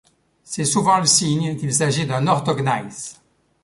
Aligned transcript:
C'est 0.43 0.65
souvent 0.65 0.97
le 0.97 1.05
signe 1.05 1.55
qu'il 1.59 1.71
s'agit 1.75 2.07
d'un 2.07 2.25
orthogneiss. 2.25 3.21